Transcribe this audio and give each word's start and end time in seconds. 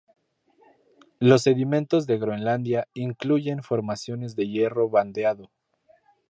Los 1.19 1.43
sedimentos 1.43 2.07
de 2.07 2.17
Groenlandia 2.17 2.87
incluyen 2.95 3.61
formaciones 3.61 4.35
de 4.35 4.47
hierro 4.47 4.89
bandeado. 4.89 5.51